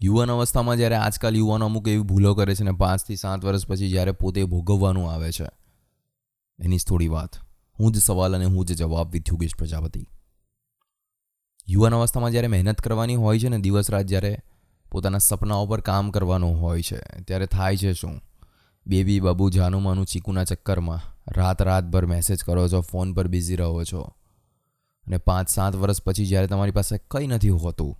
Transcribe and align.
યુવાન 0.00 0.30
અવસ્થામાં 0.30 0.76
જ્યારે 0.76 0.96
આજકાલ 0.96 1.36
યુવાનો 1.36 1.64
અમુક 1.64 1.88
એવી 1.88 2.02
ભૂલો 2.02 2.34
કરે 2.34 2.54
છે 2.54 2.64
ને 2.64 2.72
પાંચથી 2.72 3.16
સાત 3.16 3.44
વર્ષ 3.44 3.66
પછી 3.66 3.88
જ્યારે 3.88 4.12
પોતે 4.12 4.44
ભોગવવાનું 4.44 5.10
આવે 5.12 5.32
છે, 5.32 5.46
એની 6.58 6.78
જ 6.78 6.86
થોડી 6.86 7.08
વાત. 7.08 7.36
હું 7.80 7.92
જ 7.92 7.98
સવાલ 7.98 8.34
અને 8.34 8.44
હું 8.44 8.64
જ 8.64 8.72
જવાબ 8.72 9.10
વિથ 9.10 9.28
યોગેશ 9.28 9.56
પ્રજાપતિ. 9.56 10.06
યુવાન 11.68 11.94
અવસ્થામાં 11.94 12.30
જ્યારે 12.30 12.46
મહેનત 12.46 12.80
કરવાની 12.80 13.14
હોય 13.16 13.38
છે 13.38 13.48
ને 13.48 13.58
દિવસ 13.58 13.90
રાત 13.90 14.06
જ્યારે 14.06 14.38
પોતાના 14.92 15.18
સપનાઓ 15.18 15.66
પર 15.66 15.80
કામ 15.80 16.10
કરવાનું 16.10 16.60
હોય 16.62 16.82
છે, 16.82 16.98
ત્યારે 17.26 17.46
થાય 17.46 17.76
છે 17.76 17.92
શું? 17.92 18.20
બેબી, 18.86 19.20
બાબુ 19.20 19.50
જાનુમાનું 19.50 20.06
ચીકુના 20.06 20.44
ચક્કરમાં 20.44 21.00
રાત 21.36 21.62
રાતભર 21.62 22.06
મેસેજ 22.06 22.44
કરો 22.44 22.68
છો 22.68 22.80
ફોન 22.80 23.14
પર 23.14 23.28
બિઝી 23.28 23.56
રહો 23.56 23.84
છો. 23.84 24.02
અને 25.06 25.18
પાંચ 25.18 25.48
સાત 25.48 25.76
વર્ષ 25.76 26.02
પછી 26.02 26.26
જ્યારે 26.26 26.46
તમારી 26.46 26.70
પાસે 26.70 26.98
કંઈ 27.10 27.26
નથી 27.26 27.48
હોતું 27.48 27.98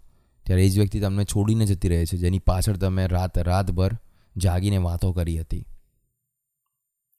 ત્યારે 0.48 0.66
એ 0.66 0.68
જ 0.68 0.78
વ્યક્તિ 0.78 1.00
તમને 1.00 1.24
છોડીને 1.24 1.66
જતી 1.66 1.88
રહે 1.88 2.06
છે, 2.06 2.16
જેની 2.16 2.38
પાછળ 2.38 2.76
તમે 2.76 3.06
રાત, 3.06 3.38
રાતભર 3.38 3.90
જાગીને 4.36 4.76
વાતો 4.76 5.12
કરી 5.12 5.40
હતી. 5.40 5.66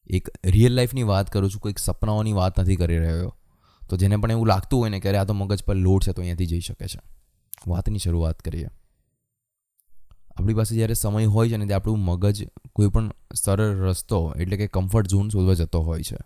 એક 0.07 0.29
રિયલ 0.45 0.73
લાઈફની 0.73 1.03
વાત 1.03 1.31
કરું 1.31 1.51
છું, 1.51 1.61
કોઈક 1.61 1.77
સપનાઓની 1.77 2.33
વાત 2.33 2.59
નથી 2.59 2.75
કરી 2.75 2.97
રહ્યો. 2.97 3.35
તો 3.89 3.97
જેને 3.97 4.17
પણ 4.17 4.31
એવું 4.31 4.47
લાગતું 4.47 4.79
હોય 4.79 4.89
ને 4.89 4.99
કે 4.99 5.17
આ 5.17 5.23
તો 5.23 5.33
મગજ 5.33 5.63
પર 5.63 5.75
લોડ 5.75 6.03
છે, 6.03 6.11
તો 6.11 6.21
અહીંયાથી 6.21 6.45
જઈ 6.45 6.59
શકે 6.59 6.87
છે. 6.87 6.99
વાતની 7.67 7.97
શરૂઆત 7.97 8.39
કરીએ. 8.39 8.67
આપણી 10.37 10.53
પાસે 10.53 10.75
જ્યારે 10.75 10.93
સમય 10.93 11.25
હોય 11.25 11.49
છે 11.49 11.57
ને, 11.57 11.65
ત્યારે 11.65 11.81
આપણું 11.81 11.99
મગજ 11.99 12.47
કોઈ 12.73 12.87
પણ 12.87 13.11
સરળ 13.33 13.75
રસ્તો 13.75 14.33
એટલે 14.39 14.57
કે 14.57 14.67
કમ્ફર્ટ 14.67 15.07
ઝોન 15.07 15.29
શોધવા 15.29 15.53
જતો 15.53 15.81
હોય 15.81 16.01
છે. 16.01 16.17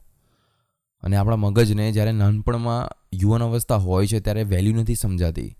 અને 1.02 1.16
આપણા 1.16 1.35
મગજને 1.35 1.91
જ્યારે 1.91 2.11
નાનપણમાં 2.11 2.89
યુવાન 3.13 3.44
અવસ્થા 3.44 3.75
હોય 3.75 4.08
છે, 4.08 4.20
ત્યારે 4.20 4.44
વેલ્યુ 4.44 4.73
નથી 4.73 4.95
સમજાતી. 4.95 5.55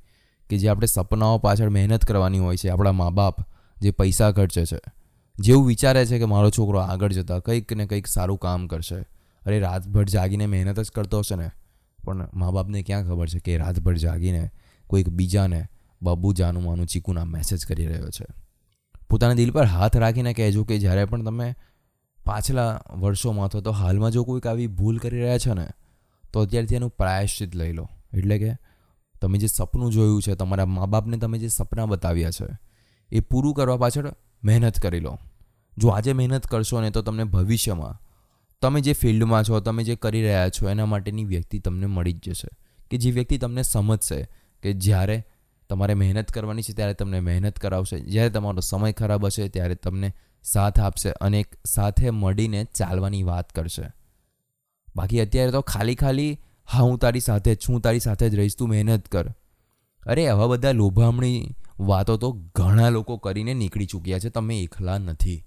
કે 0.50 0.58
જે 0.58 0.70
આપણે 0.70 0.88
સપનાઓ 0.88 1.38
પાછળ 1.38 1.70
મહેનત 1.70 2.06
કરવાની 2.06 2.40
હોય 2.40 2.58
છે, 2.58 2.70
આપણા 2.70 2.92
મા 2.92 3.10
બાપ 3.10 3.36
જે 3.82 3.92
પૈસા 3.92 4.32
ખર્ચે 4.32 4.66
છે, 4.66 4.80
જેવું 5.40 5.66
વિચારે 5.66 6.06
છે 6.06 6.20
કે 6.20 6.26
મારો 6.26 6.50
છોકરો 6.50 6.80
આગળ 6.80 7.14
જતા 7.14 7.40
કંઈક 7.40 7.74
ને 7.74 7.86
કંઈક 7.86 8.08
સારું 8.08 8.38
કામ 8.38 8.68
કરશે. 8.68 8.96
અરે, 9.46 9.60
રાતભર 9.60 10.04
જાગીને 10.04 10.46
મહેનત 10.46 10.80
જ 10.80 10.92
કરતો 10.92 11.20
હશે 11.20 11.36
ને? 11.36 11.50
પણ 12.04 12.28
મા 12.34 12.52
બાપને 12.52 12.84
ક્યાં 12.84 13.04
ખબર 13.04 13.30
છે 13.30 13.40
કે 13.40 13.58
રાતભર 13.58 13.98
જાગીને 13.98 14.50
કોઈક 14.88 15.10
બીજાને 15.10 15.66
બાબુ 16.02 16.34
જાનું 16.34 16.64
માનું 16.64 16.88
ચીકુના 16.88 17.26
મેસેજ 17.26 17.66
કરી 17.66 17.86
રહ્યો 17.86 18.10
છે? 18.10 18.26
પોતાના 19.10 19.34
દિલ 19.34 19.52
પર 19.52 19.66
હાથ 19.66 19.98
રાખીને 19.98 20.34
કહેજો 20.34 20.64
કે 20.64 20.80
જ્યારે 20.80 21.06
પણ 21.06 21.24
તમે 21.24 21.56
પાછલા 22.26 22.82
વર્ષોમાં 23.00 23.46
અથવા 23.46 23.62
તો 23.62 23.72
હાલમાં 23.72 24.12
જો 24.12 24.24
કોઈક 24.24 24.48
આવી 24.48 24.68
ભૂલ 24.68 24.98
કરી 24.98 25.22
રહ્યા 25.22 25.38
છો 25.38 25.54
ને, 25.54 25.68
તો 26.34 26.42
અત્યારથી 26.42 26.76
એનું 26.76 26.90
પ્રાયશ્ચિત 26.90 27.56
લઈ 27.56 27.74
લો. 27.74 27.90
એટલે 28.14 28.40
કે 28.40 28.52
તમે 29.24 29.38
જે 29.38 29.48
સપનું 29.48 29.92
જોયું 29.92 30.22
છે, 30.22 30.36
તમારા 30.36 30.66
મા 30.66 30.86
બાપને 30.86 31.18
તમે 31.18 31.38
જે 31.38 31.48
સપના 31.48 31.86
બતાવ્યા 31.86 32.32
છે, 32.32 32.58
એ 33.12 33.20
પૂરું 33.20 33.54
કરવા 33.54 33.78
પાછળ 33.78 34.14
મહેનત 34.44 34.80
કરી 34.80 35.00
લો. 35.00 35.20
જો 35.78 35.88
આજે 35.88 36.14
મહેનત 36.14 36.48
કરશો 36.48 36.82
ને 36.82 36.90
તો 36.90 37.02
તમને 37.02 37.24
ભવિષ્યમાં 37.24 38.02
તમે 38.62 38.82
જે 38.82 38.94
ફિલ્ડમાં 38.94 39.44
છો, 39.44 39.60
તમે 39.60 39.84
જે 39.84 39.96
કરી 39.96 40.22
રહ્યા 40.22 40.50
છો, 40.50 40.70
એના 40.70 40.86
માટેની 40.86 41.24
વ્યક્તિ 41.24 41.60
તમને 41.60 41.86
મળી 41.86 42.14
જ 42.14 42.22
જશે. 42.26 42.48
કે 42.92 42.98
જે 42.98 43.12
વ્યક્તિ 43.12 43.38
તમને 43.38 43.62
સમજશે 43.62 44.28
કે 44.64 44.74
જ્યારે 44.74 45.26
તમારે 45.70 45.94
મહેનત 45.94 46.32
કરવાની 46.32 46.62
છે, 46.62 46.74
ત્યારે 46.74 46.94
તમને 46.94 47.20
મહેનત 47.20 47.60
કરાવશે. 47.60 48.00
જ્યારે 48.00 48.30
તમારો 48.30 48.60
સમય 48.60 48.92
ખરાબ 48.92 49.26
હશે, 49.26 49.48
ત્યારે 49.48 49.76
તમને 49.76 50.14
સાથ 50.44 50.80
આપશે 50.80 51.10
અને 51.10 51.40
એક 51.40 51.56
સાથે 51.66 52.10
મળીને 52.10 52.68
ચાલવાની 52.76 53.24
વાત 53.24 53.50
કરશે. 53.50 53.92
બાકી 54.96 55.22
અત્યારે 55.22 55.52
તો 55.52 55.62
ખાલી 55.62 55.96
ખાલી 55.96 56.38
હા, 56.74 56.84
હું 56.84 57.00
તારી 57.00 57.20
સાથે 57.20 57.56
જ 57.56 57.58
છું 57.58 57.82
તારી 57.82 58.00
સાથે 58.00 58.30
જ 58.30 58.36
રહીશ, 58.36 58.58
તું 58.58 58.70
મહેનત 58.70 59.08
કર. 59.08 59.30
અરે, 60.08 60.28
આવા 60.28 60.48
બધા 60.48 60.72
લોભામણી 60.72 61.56
વાતો 61.80 62.18
તો 62.18 62.32
ઘણા 62.56 62.90
લોકો 62.90 63.18
કરીને 63.18 63.54
નીકળી 63.54 63.86
ચૂક્યા 63.86 64.20
છે, 64.20 64.30
તમે 64.30 64.60
એકલા 64.60 64.98
નથી. 64.98 65.44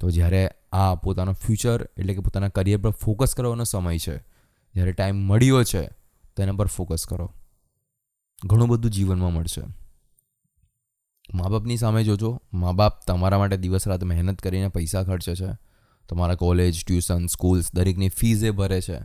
તો 0.00 0.10
જ્યારે 0.10 0.50
આ 0.72 0.94
પોતાનો 0.94 1.32
ફ્યુચર 1.32 1.82
એટલે 1.82 2.14
કે 2.14 2.20
પોતાના 2.20 2.48
કરિયર 2.48 2.78
પર 2.78 2.90
ફોકસ 2.90 3.34
કરવાનો 3.34 3.64
સમય 3.64 3.98
છે, 3.98 4.16
જ્યારે 4.74 4.92
ટાઈમ 4.92 5.16
મળ્યો 5.16 5.64
છે 5.64 5.86
તેના 6.36 6.52
પર 6.52 6.66
ફોકસ 6.66 7.06
કરો. 7.06 7.32
ઘણું 8.46 8.68
બધું 8.68 8.90
જીવનમાં 8.90 9.32
મળશે. 9.32 9.62
મા 11.34 11.48
બાપની 11.48 11.76
સામે 11.76 12.04
જોજો 12.04 12.42
મા 12.52 12.72
બાપ 12.72 13.06
તમારા 13.06 13.38
માટે 13.38 13.56
દિવસ 13.56 13.88
રાત 13.88 14.04
મહેનત 14.04 14.38
કરીને 14.38 14.68
પૈસા 14.68 15.02
ખર્ચે 15.02 15.34
છે, 15.34 15.56
તમારા 16.08 16.34
કોલેજ 16.34 16.84
ટ્યુશન 16.86 17.26
સ્કૂલ્સ 17.26 17.74
દરેકની 17.74 18.08
ફીઝ 18.08 18.50
ભરે 18.50 18.80
છે. 18.80 18.96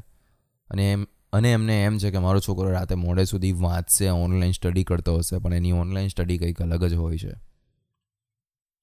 અને 0.69 0.91
એમ 0.91 1.07
અને 1.33 1.53
એમને 1.53 1.83
એમ 1.83 1.97
છે 1.97 2.11
કે 2.11 2.17
મારો 2.17 2.39
છોકરો 2.39 2.69
રાતે 2.69 2.95
મોડે 2.95 3.25
સુધી 3.25 3.51
વાંચશે 3.51 4.09
ઓનલાઈન 4.09 4.51
સ્ટડી 4.51 4.83
કરતો 4.83 5.17
હશે, 5.17 5.37
પણ 5.37 5.53
એની 5.53 5.71
ઓનલાઈન 5.71 6.07
સ્ટડી 6.07 6.37
કંઈક 6.37 6.61
અલગ 6.61 6.85
જ 6.85 6.93
હોય 6.93 7.17
છે. 7.17 7.31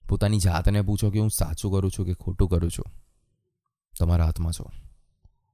પોતાની 0.09 0.39
જાતને 0.39 0.83
પૂછો 0.83 1.11
કે 1.11 1.19
હું 1.19 1.31
સાચું 1.31 1.73
કરું 1.73 1.91
છું 1.91 2.07
કે 2.07 2.15
ખોટું 2.15 2.49
કરું 2.49 2.71
છું? 2.71 2.85
તમારા 3.99 4.25
હાથમાં 4.25 4.53
છો. 4.53 4.67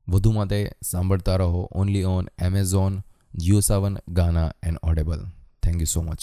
વધુ 0.09 0.33
માટે 0.33 0.73
સાંભળતા 0.83 1.37
રહો. 1.37 1.69
Only 1.73 2.05
on 2.05 2.29
Amazon 2.39 3.03
JioSaavn 3.61 3.97
Gaana 4.09 4.53
and 4.63 4.78
Audible 4.83 5.27
thank 5.63 5.78
you 5.78 5.84
so 5.84 6.03
much 6.03 6.21